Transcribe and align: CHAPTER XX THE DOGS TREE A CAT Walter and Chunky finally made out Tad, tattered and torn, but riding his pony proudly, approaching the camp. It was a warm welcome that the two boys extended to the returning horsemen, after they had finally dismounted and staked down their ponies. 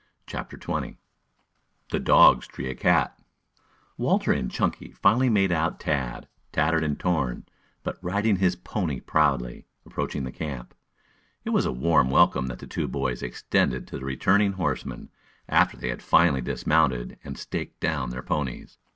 CHAPTER 0.25 0.57
XX 0.57 0.97
THE 1.89 1.99
DOGS 1.99 2.47
TREE 2.47 2.71
A 2.71 2.73
CAT 2.73 3.19
Walter 3.97 4.31
and 4.31 4.49
Chunky 4.49 4.93
finally 4.93 5.29
made 5.29 5.51
out 5.51 5.79
Tad, 5.79 6.27
tattered 6.51 6.83
and 6.83 6.99
torn, 6.99 7.45
but 7.83 7.99
riding 8.01 8.37
his 8.37 8.55
pony 8.55 8.99
proudly, 8.99 9.67
approaching 9.85 10.23
the 10.23 10.31
camp. 10.31 10.73
It 11.45 11.51
was 11.51 11.67
a 11.67 11.71
warm 11.71 12.09
welcome 12.09 12.47
that 12.47 12.57
the 12.57 12.65
two 12.65 12.87
boys 12.87 13.21
extended 13.21 13.85
to 13.89 13.99
the 13.99 14.05
returning 14.05 14.53
horsemen, 14.53 15.09
after 15.47 15.77
they 15.77 15.89
had 15.89 16.01
finally 16.01 16.41
dismounted 16.41 17.19
and 17.23 17.37
staked 17.37 17.79
down 17.79 18.09
their 18.09 18.23
ponies. 18.23 18.79